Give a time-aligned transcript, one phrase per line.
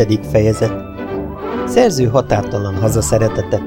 [0.00, 0.72] Hetedik fejezet
[1.66, 3.62] Szerző határtalan hazaszeretete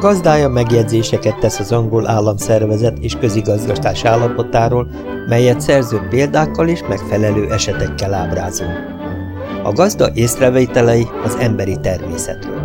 [0.00, 4.88] Gazdája megjegyzéseket tesz az angol államszervezet és közigazgatás állapotáról,
[5.26, 8.72] melyet szerző példákkal és megfelelő esetekkel ábrázol.
[9.62, 12.60] A gazda észrevételei az emberi természetről.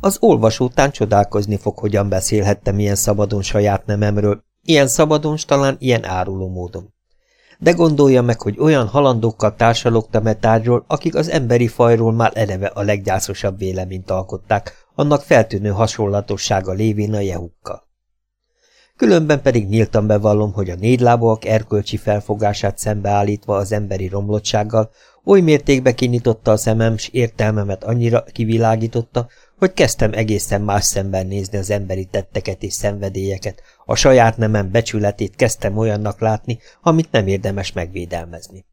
[0.00, 6.04] Az olvasó után csodálkozni fog, hogyan beszélhettem ilyen szabadon saját nememről, ilyen szabadon, talán ilyen
[6.04, 6.98] áruló módon.
[7.62, 12.66] De gondolja meg, hogy olyan halandókkal társalogtam e tárgyról, akik az emberi fajról már eleve
[12.66, 17.88] a leggyászosabb véleményt alkották, annak feltűnő hasonlatossága lévén a jehukkal.
[18.96, 24.90] Különben pedig nyíltan bevallom, hogy a négylábúak erkölcsi felfogását szembeállítva az emberi romlottsággal
[25.24, 29.26] oly mértékbe kinyitotta a szemem, s értelmemet annyira kivilágította,
[29.60, 35.36] hogy kezdtem egészen más szemben nézni az emberi tetteket és szenvedélyeket, a saját nemem becsületét
[35.36, 38.64] kezdtem olyannak látni, amit nem érdemes megvédelmezni.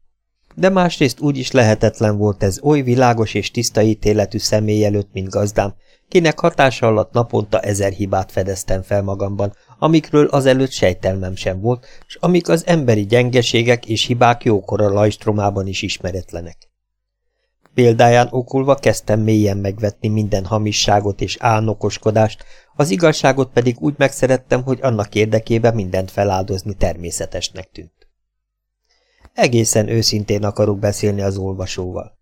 [0.54, 5.28] De másrészt úgy is lehetetlen volt ez oly világos és tiszta ítéletű személy előtt, mint
[5.28, 5.74] gazdám,
[6.08, 12.16] kinek hatása alatt naponta ezer hibát fedeztem fel magamban, amikről azelőtt sejtelmem sem volt, és
[12.20, 16.67] amik az emberi gyengeségek és hibák jókora lajstromában is ismeretlenek.
[17.78, 22.44] Példáján okulva kezdtem mélyen megvetni minden hamisságot és álnokoskodást,
[22.76, 28.08] az igazságot pedig úgy megszerettem, hogy annak érdekében mindent feláldozni természetesnek tűnt.
[29.34, 32.18] Egészen őszintén akarok beszélni az olvasóval.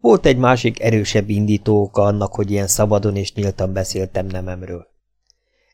[0.00, 4.86] Volt egy másik erősebb indító oka annak, hogy ilyen szabadon és nyíltan beszéltem nememről.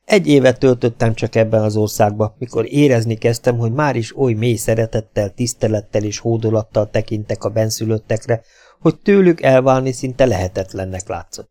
[0.04, 4.56] Egy évet töltöttem csak ebben az országban, mikor érezni kezdtem, hogy már is oly mély
[4.56, 8.42] szeretettel, tisztelettel és hódolattal tekintek a benszülöttekre,
[8.80, 11.50] hogy tőlük elválni szinte lehetetlennek látszott.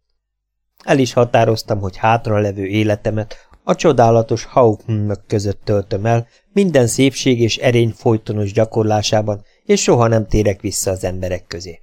[0.83, 7.41] El is határoztam, hogy hátra levő életemet a csodálatos hauptmök között töltöm el, minden szépség
[7.41, 11.81] és erény folytonos gyakorlásában, és soha nem térek vissza az emberek közé.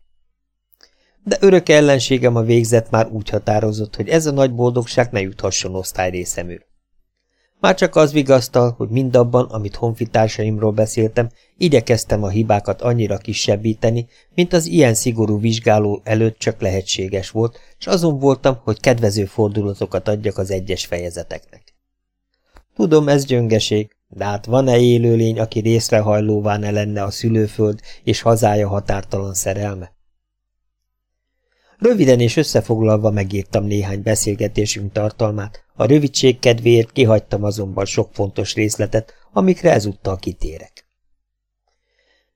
[1.25, 5.75] De örök ellenségem a végzet már úgy határozott, hogy ez a nagy boldogság ne juthasson
[5.75, 6.59] osztály részemül.
[7.64, 14.52] Már csak az vigasztal, hogy mindabban, amit honfitársaimról beszéltem, igyekeztem a hibákat annyira kisebbíteni, mint
[14.52, 20.38] az ilyen szigorú vizsgáló előtt csak lehetséges volt, és azon voltam, hogy kedvező fordulatokat adjak
[20.38, 21.74] az egyes fejezeteknek.
[22.74, 28.69] Tudom, ez gyöngeség, de hát van-e élőlény, aki részrehajlóvá ne lenne a szülőföld és hazája
[28.69, 29.92] határtalan szerelme?
[31.78, 39.12] Röviden és összefoglalva megírtam néhány beszélgetésünk tartalmát, a rövidség kedvéért kihagytam azonban sok fontos részletet,
[39.32, 40.84] amikre ezúttal kitérek.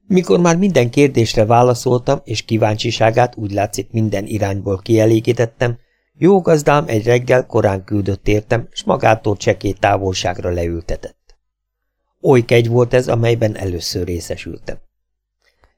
[0.06, 5.78] Mikor már minden kérdésre válaszoltam, és kíváncsiságát úgy látszik minden irányból kielégítettem,
[6.20, 11.38] jó gazdám egy reggel korán küldött értem, s magától csekély távolságra leültetett.
[12.20, 14.78] Oly kegy volt ez, amelyben először részesültem.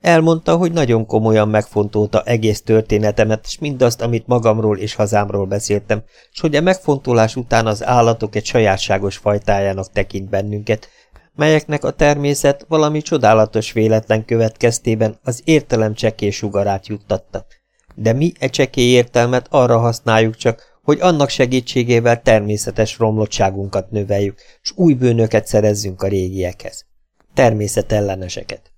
[0.00, 6.02] Elmondta, hogy nagyon komolyan megfontolta egész történetemet, és mindazt, amit magamról és hazámról beszéltem,
[6.32, 10.88] és hogy a megfontolás után az állatok egy sajátságos fajtájának tekint bennünket,
[11.34, 17.46] melyeknek a természet valami csodálatos véletlen következtében az értelem csekély sugarát juttatta.
[17.94, 24.72] De mi e csekély értelmet arra használjuk csak, hogy annak segítségével természetes romlottságunkat növeljük, és
[24.74, 26.86] új bűnöket szerezzünk a régiekhez.
[27.34, 28.70] Természetelleneseket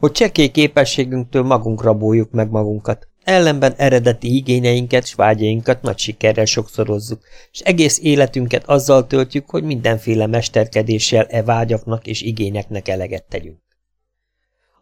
[0.00, 7.22] hogy csekély képességünktől magunk raboljuk meg magunkat, ellenben eredeti igényeinket s vágyainkat nagy sikerrel sokszorozzuk,
[7.52, 13.58] és egész életünket azzal töltjük, hogy mindenféle mesterkedéssel e vágyaknak és igényeknek eleget tegyünk.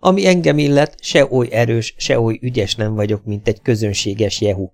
[0.00, 4.68] Ami engem illet, se oly erős, se oly ügyes nem vagyok, mint egy közönséges jehu.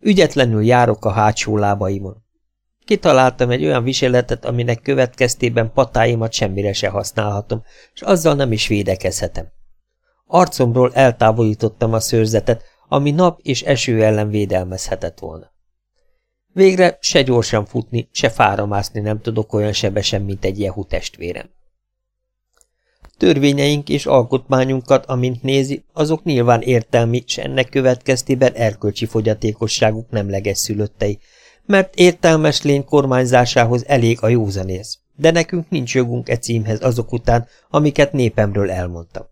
[0.00, 2.26] Ügyetlenül járok a hátsó lábaimon.
[2.84, 7.62] Kitaláltam egy olyan viseletet, aminek következtében patáimat semmire se használhatom,
[7.94, 9.56] és azzal nem is védekezhetem.
[10.30, 15.52] Arcomról eltávolítottam a szőrzetet, ami nap és eső ellen védelmezhetett volna.
[16.52, 21.50] Végre se gyorsan futni, se fára mászni nem tudok olyan sebesen, mint egy jehu testvérem.
[23.16, 31.18] Törvényeink és alkotmányunkat, amint nézi, azok nyilván értelmi, s ennek következtében erkölcsi fogyatékosságuk nemleges szülöttei,
[31.66, 37.46] mert értelmes lény kormányzásához elég a józanész, de nekünk nincs jogunk e címhez azok után,
[37.68, 39.26] amiket népemről elmondtam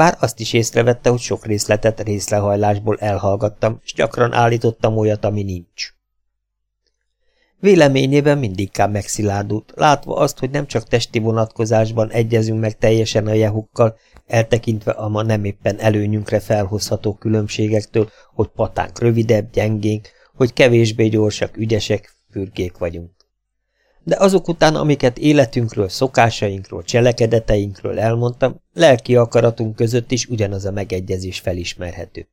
[0.00, 5.94] bár azt is észrevette, hogy sok részletet részlehajlásból elhallgattam, és gyakran állítottam olyat, ami nincs.
[7.58, 13.96] Véleményében mindinkább megszilárdult, látva azt, hogy nem csak testi vonatkozásban egyezünk meg teljesen a jehukkal,
[14.26, 21.56] eltekintve a ma nem éppen előnyünkre felhozható különbségektől, hogy patánk rövidebb, gyengénk, hogy kevésbé gyorsak,
[21.56, 23.19] ügyesek, fürkék vagyunk.
[24.04, 31.40] De azok után, amiket életünkről, szokásainkról, cselekedeteinkről elmondtam, lelki akaratunk között is ugyanaz a megegyezés
[31.40, 32.28] felismerhető.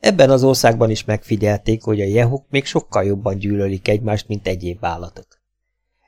[0.00, 4.84] Ebben az országban is megfigyelték, hogy a jehuk még sokkal jobban gyűlölik egymást, mint egyéb
[4.84, 5.26] állatok.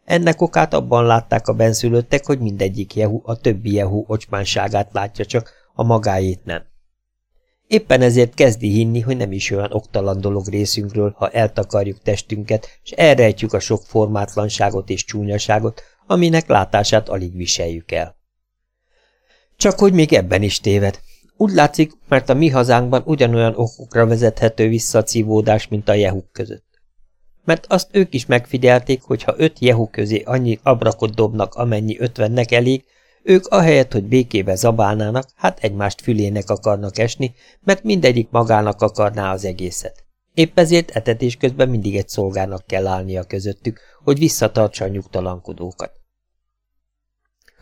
[0.04, 5.52] Ennek okát abban látták a benszülöttek, hogy mindegyik jehu a többi jehu ocsmánságát látja csak,
[5.74, 6.62] a magáét nem.
[7.66, 12.90] Éppen ezért kezdi hinni, hogy nem is olyan oktalan dolog részünkről, ha eltakarjuk testünket, és
[12.90, 18.16] elrejtjük a sok formátlanságot és csúnyaságot, aminek látását alig viseljük el.
[19.56, 21.00] Csak hogy még ebben is téved.
[21.36, 26.32] Úgy látszik, mert a mi hazánkban ugyanolyan okokra vezethető vissza a cívódás, mint a jehuk
[26.32, 26.64] között.
[27.44, 32.52] Mert azt ők is megfigyelték, hogy ha öt jehu közé annyi abrakot dobnak, amennyi ötvennek
[32.52, 32.84] elég,
[33.24, 37.34] ők ahelyett, hogy békébe zabálnának, hát egymást fülének akarnak esni,
[37.64, 40.04] mert mindegyik magának akarná az egészet.
[40.34, 45.92] Épp ezért etetés közben mindig egy szolgának kell állnia közöttük, hogy visszatartsa a nyugtalankodókat.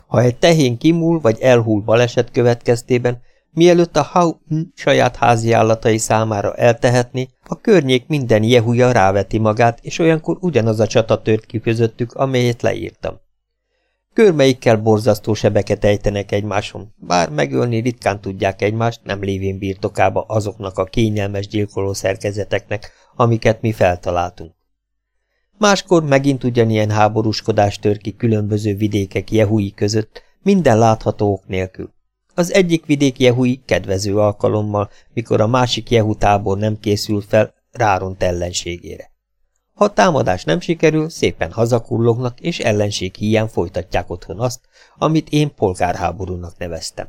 [0.07, 3.21] Ha egy tehén kimúl vagy elhúl baleset következtében,
[3.51, 4.33] mielőtt a hau
[4.75, 10.87] saját házi állatai számára eltehetné, a környék minden jehuja ráveti magát, és olyankor ugyanaz a
[10.87, 13.21] csata tört ki közöttük, amelyet leírtam.
[14.15, 20.85] Körmeikkel borzasztó sebeket ejtenek egymáson, bár megölni ritkán tudják egymást, nem lévén birtokába azoknak a
[20.85, 24.55] kényelmes gyilkoló szerkezeteknek, amiket mi feltaláltunk.
[25.59, 31.93] Máskor megint ugyanilyen háborúskodás tör ki különböző vidékek jehui között, minden látható ok nélkül.
[32.35, 38.23] Az egyik vidék jehui kedvező alkalommal, mikor a másik jehu tábor nem készül fel, ráront
[38.23, 39.12] ellenségére.
[39.73, 44.61] Ha támadás nem sikerül, szépen hazakullognak, és ellenség hiány folytatják otthon azt,
[44.97, 47.09] amit én polgárháborúnak neveztem.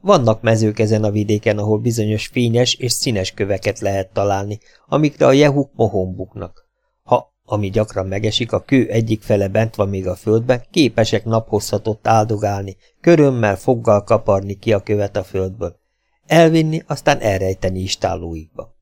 [0.00, 5.32] Vannak mezők ezen a vidéken, ahol bizonyos fényes és színes köveket lehet találni, amikre a
[5.32, 6.68] jehuk mohon buknak.
[7.02, 12.06] Ha, ami gyakran megesik, a kő egyik fele bent van még a földben, képesek naphosszatot
[12.06, 15.76] áldogálni, körömmel, foggal kaparni ki a követ a földből,
[16.26, 18.73] elvinni, aztán elrejteni istálóikba.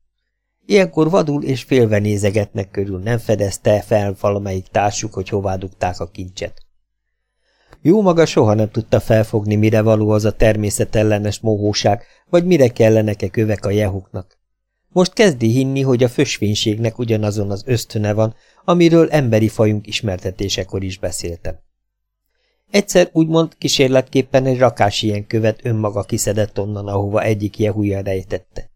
[0.65, 6.07] Ilyenkor vadul és félve nézegetnek körül, nem fedezte fel valamelyik társuk, hogy hová dugták a
[6.07, 6.61] kincset.
[7.81, 13.27] Jó maga soha nem tudta felfogni, mire való az a természetellenes mohóság, vagy mire kellenek-e
[13.27, 14.37] kövek a jehuknak.
[14.89, 20.97] Most kezdi hinni, hogy a fösvénységnek ugyanazon az ösztöne van, amiről emberi fajunk ismertetésekor is
[20.99, 21.59] beszéltem.
[22.71, 28.72] Egyszer úgymond kísérletképpen egy rakás ilyen követ önmaga kiszedett onnan, ahova egyik jehuja rejtette.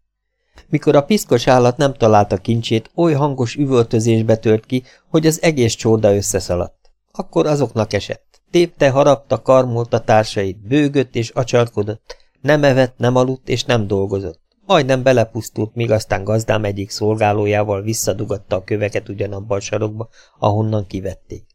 [0.70, 5.74] Mikor a piszkos állat nem találta kincsét, oly hangos üvöltözésbe tört ki, hogy az egész
[5.74, 6.90] csóda összeszaladt.
[7.12, 8.42] Akkor azoknak esett.
[8.50, 12.16] Tépte, harapta, karmolta társait, bőgött és acsarkodott.
[12.40, 14.40] Nem evett, nem aludt és nem dolgozott.
[14.66, 21.46] Majdnem belepusztult, míg aztán gazdám egyik szolgálójával visszadugatta a köveket ugyanabban a sarokba, ahonnan kivették.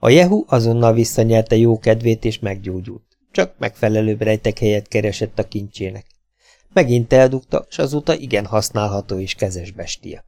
[0.00, 3.02] A Jehu azonnal visszanyerte jó kedvét és meggyógyult.
[3.30, 6.06] Csak megfelelőbb rejtek helyet keresett a kincsének.
[6.72, 10.24] Megint eldugta, s azóta igen használható és kezes bestia.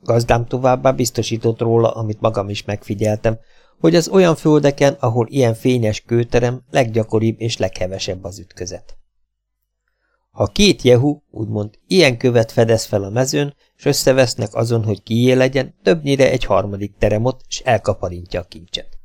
[0.00, 3.38] Gazdám továbbá biztosított róla, amit magam is megfigyeltem,
[3.78, 8.98] hogy az olyan földeken, ahol ilyen fényes kőterem, leggyakoribb és leghevesebb az ütközet.
[10.30, 15.32] Ha két jehu, úgymond, ilyen követ fedez fel a mezőn, és összevesznek azon, hogy kié
[15.32, 18.99] legyen, többnyire egy harmadik terem ott, és elkaparintja a kincset.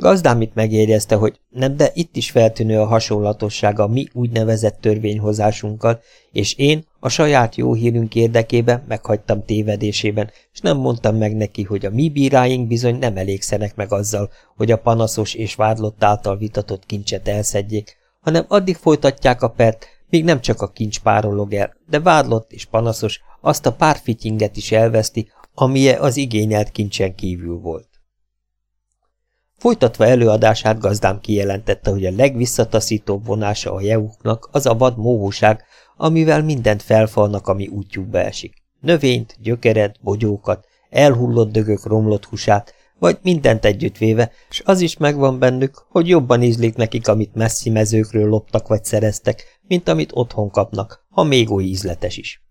[0.00, 6.00] Gazdám itt megjegyezte, hogy nem, de itt is feltűnő a hasonlatossága a mi úgynevezett törvényhozásunkkal,
[6.32, 11.86] és én a saját jó hírünk érdekében meghagytam tévedésében, és nem mondtam meg neki, hogy
[11.86, 16.86] a mi bíráink bizony nem elégszenek meg azzal, hogy a panaszos és vádlott által vitatott
[16.86, 22.00] kincset elszedjék, hanem addig folytatják a pert, míg nem csak a kincs párolog el, de
[22.00, 27.89] vádlott és panaszos azt a pár fityinget is elveszti, amilyen az igényelt kincsen kívül volt.
[29.60, 35.64] Folytatva előadását gazdám kijelentette, hogy a legvisszataszítóbb vonása a jeuknak az a vad móhúság,
[35.96, 38.54] amivel mindent felfalnak, ami útjukba esik.
[38.80, 45.86] Növényt, gyökeret, bogyókat, elhullott dögök romlott húsát, vagy mindent együttvéve, s az is megvan bennük,
[45.88, 51.22] hogy jobban ízlik nekik, amit messzi mezőkről loptak vagy szereztek, mint amit otthon kapnak, ha
[51.22, 52.42] még oly ízletes is.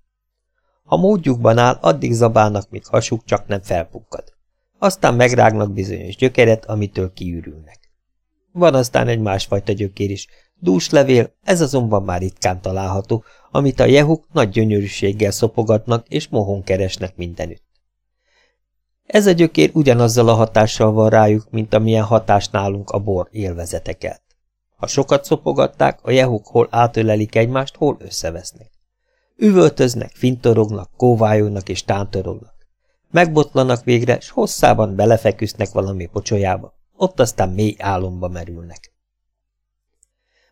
[0.84, 4.38] Ha módjukban áll, addig zabálnak, míg hasuk csak nem felpukkad.
[4.80, 7.80] Aztán megrágnak bizonyos gyökeret, amitől kiürülnek.
[8.52, 14.26] Van aztán egy másfajta gyökér is, dúslevél, ez azonban már ritkán található, amit a jehuk
[14.34, 17.68] nagy gyönyörűséggel szopogatnak és mohon keresnek mindenütt.
[19.06, 24.22] Ez a gyökér ugyanazzal a hatással van rájuk, mint amilyen hatás nálunk a bor élvezetekelt.
[24.76, 28.72] Ha sokat szopogatták, a jehuk hol átölelik egymást, hol összevesznek.
[29.36, 32.59] Üvöltöznek, fintorognak, kóvályognak és tántorognak.
[33.12, 36.74] Megbotlanak végre, s hosszában belefeküsznek valami pocsolyába.
[36.96, 38.94] Ott aztán mély álomba merülnek.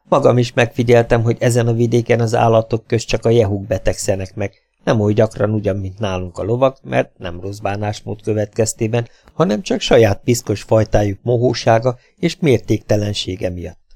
[0.04, 4.54] Magam is megfigyeltem, hogy ezen a vidéken az állatok közt csak a jehuk betegszenek meg,
[4.88, 9.80] nem oly gyakran ugyan, mint nálunk a lovak, mert nem rossz bánásmód következtében, hanem csak
[9.80, 13.87] saját piszkos fajtájuk mohósága és mértéktelensége miatt.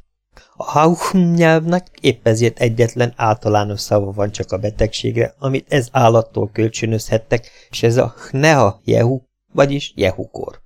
[0.56, 6.50] A hauchum nyelvnek épp ezért egyetlen általános szava van csak a betegségre, amit ez állattól
[6.54, 9.20] kölcsönözhettek, és ez a hneha jehu,
[9.54, 10.62] vagyis jehukor.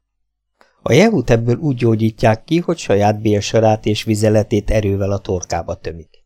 [0.82, 6.24] A jehut ebből úgy gyógyítják ki, hogy saját bélsarát és vizeletét erővel a torkába tömik.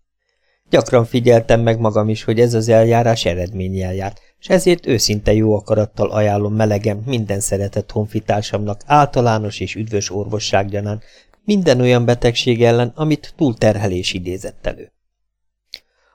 [0.69, 5.55] Gyakran figyeltem meg magam is, hogy ez az eljárás eredménnyel járt, és ezért őszinte jó
[5.55, 11.01] akarattal ajánlom melegem minden szeretett honfitársamnak általános és üdvös orvossággyanán,
[11.49, 14.91] minden olyan betegség ellen, amit túlterhelés idézett elő.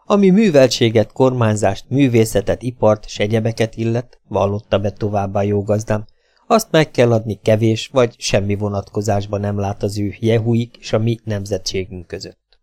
[0.05, 6.05] Ami műveltséget, kormányzást, művészetet, ipart, s egyebeket illet, vallotta be továbbá jó gazdám,
[6.47, 10.99] azt meg kell adni kevés, vagy semmi vonatkozásban nem lát az ő jehuik és a
[10.99, 12.59] mi nemzetségünk között.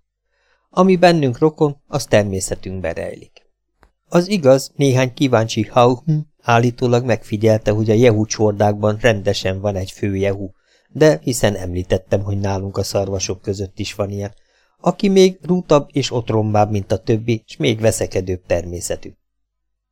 [0.70, 3.50] Ami bennünk rokon, az természetünkbe rejlik.
[4.08, 10.16] Az igaz, néhány kíváncsi hauhm állítólag megfigyelte, hogy a jehu csordákban rendesen van egy fő
[10.16, 10.50] jehu,
[10.94, 14.34] de hiszen említettem, hogy nálunk a szarvasok között is van ilyen,
[14.80, 19.12] aki még rútabb és otrombább, mint a többi, és még veszekedőbb természetű.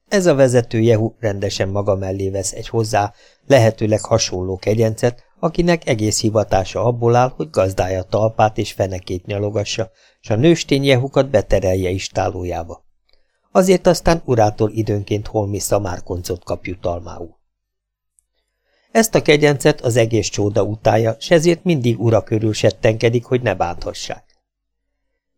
[0.07, 3.13] Ez a vezető Jehu rendesen maga mellé vesz egy hozzá
[3.47, 9.89] lehetőleg hasonló kegyencet, akinek egész hivatása abból áll, hogy gazdája talpát és fenekét nyalogassa,
[10.19, 12.85] s a nőstény Jehukat beterelje istálójába.
[13.51, 17.38] Azért aztán urától időnként holmi szamárkoncot kap jutalmául.
[18.91, 23.55] Ezt a kegyencet az egész csóda utája, s ezért mindig ura körül settenkedik, hogy ne
[23.55, 24.23] bánthassák.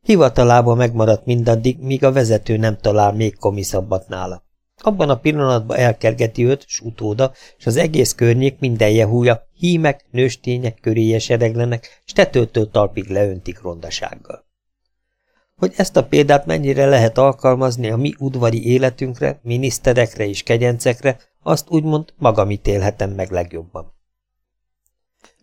[0.01, 4.43] Hivatalába megmaradt mindaddig, míg a vezető nem talál még komiszabbat nála.
[4.77, 10.77] Abban a pillanatban elkergeti őt, s utóda, és az egész környék minden jehúja, hímek, nőstények
[10.81, 14.46] köréje sereglenek, s tetőtől talpig leöntik rondasággal.
[15.58, 21.69] Hogy ezt a példát mennyire lehet alkalmazni a mi udvari életünkre, miniszterekre és kegyencekre, azt
[21.69, 23.93] úgymond magam ítélhetem meg legjobban.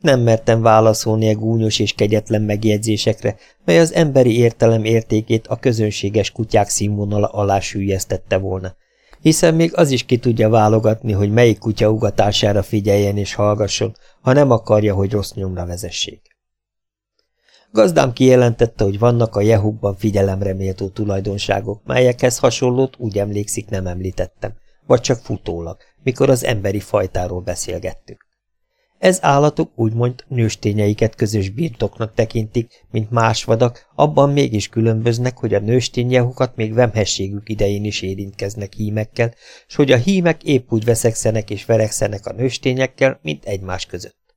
[0.01, 6.31] Nem mertem válaszolni a gúnyos és kegyetlen megjegyzésekre, mely az emberi értelem értékét a közönséges
[6.31, 8.77] kutyák színvonala alá sűjesztette volna,
[9.21, 14.33] hiszen még az is ki tudja válogatni, hogy melyik kutya ugatására figyeljen és hallgasson, ha
[14.33, 16.37] nem akarja, hogy rossz nyomra vezessék.
[17.71, 24.53] Gazdám kijelentette, hogy vannak a jehukban figyelemre méltó tulajdonságok, melyekhez hasonlót úgy emlékszik nem említettem,
[24.89, 28.27] vagy csak futólag, mikor az emberi fajtáról beszélgettük.
[28.99, 35.61] Ez állatok úgymond nőstényeiket közös birtoknak tekintik, mint más vadak, abban mégis különböznek, hogy a
[35.61, 39.35] nőstényjehukat még vemhességük idején is érintkeznek hímekkel,
[39.67, 44.37] s hogy a hímek épp úgy veszekszenek és verekszenek a nőstényekkel, mint egymás között.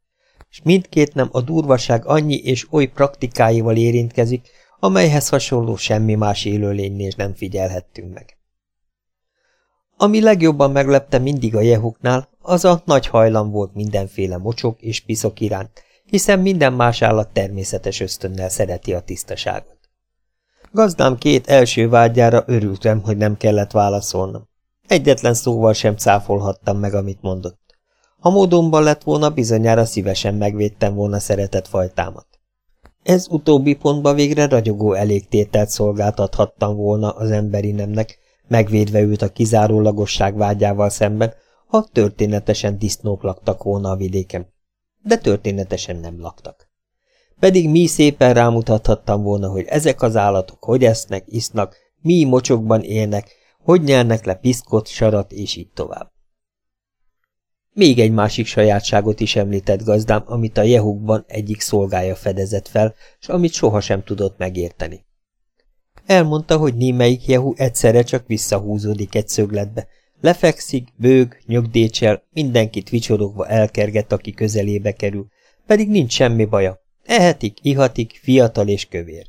[0.49, 4.47] És mindkét nem a durvaság annyi és oly praktikáival érintkezik,
[4.79, 8.40] amelyhez hasonló semmi más élőlénynél nem figyelhettünk meg.
[10.03, 15.39] Ami legjobban meglepte mindig a jehuknál, az a nagy hajlam volt mindenféle mocsok és piszok
[15.39, 19.77] iránt, hiszen minden más állat természetes ösztönnel szereti a tisztaságot.
[20.71, 24.47] Gazdám két első vágyára örültem, hogy nem kellett válaszolnom.
[24.87, 27.59] Egyetlen szóval sem cáfolhattam meg, amit mondott.
[28.19, 32.27] Ha módonban lett volna, bizonyára szívesen megvédtem volna szeretett fajtámat.
[33.03, 38.19] Ez utóbbi pontba végre ragyogó elégtételt szolgáltathattam volna az emberi nemnek,
[38.51, 41.33] megvédve őt a kizárólagosság vágyával szemben,
[41.67, 44.53] ha történetesen disznók laktak volna a vidéken.
[45.03, 46.69] De történetesen nem laktak.
[47.39, 53.29] Pedig mi szépen rámutathattam volna, hogy ezek az állatok hogy esznek, isznak, mi mocsokban élnek,
[53.63, 56.11] hogy nyernek le piszkot, sarat, és így tovább.
[57.73, 63.27] Még egy másik sajátságot is említett gazdám, amit a jehukban egyik szolgája fedezett fel, és
[63.27, 65.05] amit sohasem tudott megérteni.
[66.11, 69.87] Elmondta, hogy némelyik jehu egyszerre csak visszahúzódik egy szögletbe,
[70.21, 75.27] Lefekszik, bőg, nyögdécsel, mindenkit vicsorogva elkerget, aki közelébe kerül,
[75.65, 76.79] pedig nincs semmi baja.
[77.03, 79.25] Ehetik, ihatik, fiatal és kövér.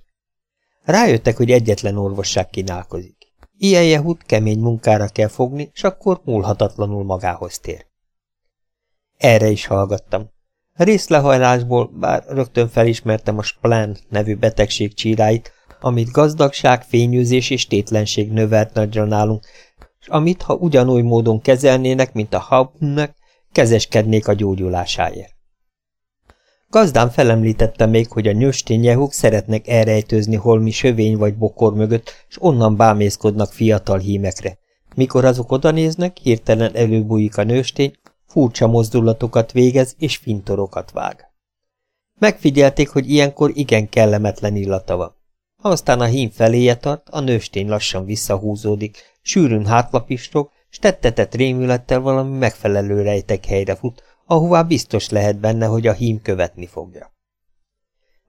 [0.85, 3.17] Rájöttek, hogy egyetlen orvosság kínálkozik.
[3.59, 7.87] Ilyen jehut kemény munkára kell fogni, s akkor múlhatatlanul magához tér.
[9.17, 10.31] Erre is hallgattam.
[10.73, 18.75] Részlehajlásból, bár rögtön felismertem a splán nevű betegség csíráit, amit gazdagság, fényűzés és tétlenség növelt
[18.75, 19.45] nagyra nálunk,
[20.01, 23.15] és amit, ha ugyanúgy módon kezelnének, mint a Hauptnek,
[23.53, 25.35] kezeskednék a gyógyulásáért.
[26.69, 32.77] Gazdám felemlítette még, hogy a nyöstényjehuk szeretnek elrejtőzni holmi sövény vagy bokor mögött, és onnan
[32.77, 34.59] bámészkodnak fiatal hímekre.
[34.95, 37.93] Mikor azok odanéznek, hirtelen előbújik a nőstény,
[38.27, 41.25] furcsa mozdulatokat végez és fintorokat vág.
[42.19, 45.21] Megfigyelték, hogy ilyenkor igen kellemetlen illata van.
[45.65, 52.39] Aztán a hím feléje tart, a nőstény lassan visszahúzódik, sűrűn hátlapistog, s tettetett rémülettel valami
[52.39, 57.13] megfelelő rejtek helyre fut, ahová biztos lehet benne, hogy a hím követni fogja.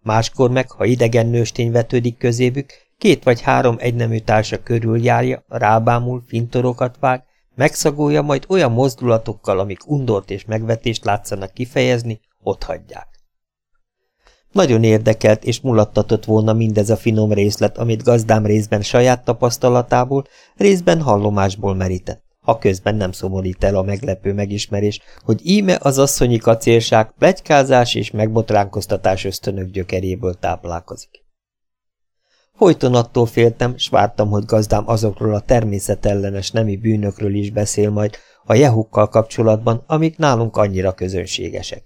[0.01, 6.23] Máskor meg, ha idegen nőstény vetődik közébük, két vagy három egynemű társa körül járja, rábámul,
[6.27, 7.23] fintorokat vág,
[7.55, 12.19] megszagolja, majd olyan mozdulatokkal, amik undort és megvetést látszanak kifejezni,
[12.59, 13.12] hagyják.
[14.53, 20.23] Nagyon érdekelt és mulattatott volna mindez a finom részlet, amit gazdám részben saját tapasztalatából,
[20.55, 26.37] részben hallomásból merített ha közben nem szomorít el a meglepő megismerés, hogy íme az asszonyi
[26.37, 31.23] kacérság, plegykázás és megbotránkoztatás ösztönök gyökeréből táplálkozik.
[32.53, 38.17] Folyton attól féltem, s vártam, hogy gazdám azokról a természetellenes nemi bűnökről is beszél majd
[38.45, 41.83] a jehukkal kapcsolatban, amik nálunk annyira közönségesek.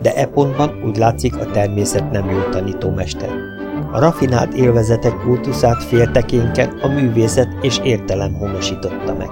[0.00, 3.30] De e pontban úgy látszik a természet nem jó tanítómester.
[3.92, 9.30] A rafinált élvezetek kultuszát féltekénken a művészet és értelem honosította meg.